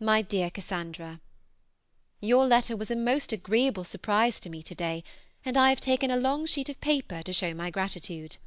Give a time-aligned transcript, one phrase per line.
[0.00, 1.20] MY DEAR CASSANDRA,
[2.22, 5.04] Your letter was a most agreeable surprise to me to day,
[5.44, 8.38] and I have taken a long sheet of paper to show my gratitude.